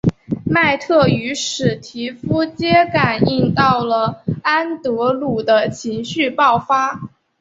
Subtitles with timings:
[0.45, 6.99] 麦特与史提夫皆感应到了安德鲁的情绪爆发。